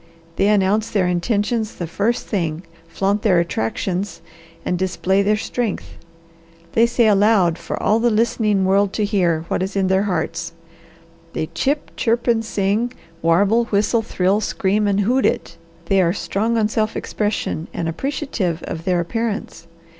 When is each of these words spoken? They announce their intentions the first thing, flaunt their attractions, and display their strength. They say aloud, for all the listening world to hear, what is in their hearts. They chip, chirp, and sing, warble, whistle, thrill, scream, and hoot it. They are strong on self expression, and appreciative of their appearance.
They 0.35 0.47
announce 0.47 0.89
their 0.89 1.07
intentions 1.07 1.75
the 1.75 1.85
first 1.85 2.25
thing, 2.25 2.63
flaunt 2.87 3.21
their 3.21 3.39
attractions, 3.39 4.21
and 4.65 4.75
display 4.75 5.21
their 5.21 5.35
strength. 5.37 5.91
They 6.71 6.87
say 6.87 7.05
aloud, 7.05 7.59
for 7.59 7.77
all 7.83 7.99
the 7.99 8.09
listening 8.09 8.65
world 8.65 8.93
to 8.93 9.05
hear, 9.05 9.45
what 9.47 9.61
is 9.61 9.75
in 9.75 9.89
their 9.89 10.01
hearts. 10.09 10.53
They 11.33 11.49
chip, 11.53 11.91
chirp, 11.95 12.25
and 12.25 12.43
sing, 12.43 12.93
warble, 13.21 13.65
whistle, 13.65 14.01
thrill, 14.01 14.41
scream, 14.41 14.87
and 14.87 15.01
hoot 15.01 15.23
it. 15.23 15.57
They 15.85 16.01
are 16.01 16.13
strong 16.13 16.57
on 16.57 16.67
self 16.67 16.95
expression, 16.97 17.67
and 17.71 17.87
appreciative 17.87 18.63
of 18.63 18.85
their 18.85 18.99
appearance. 19.01 19.67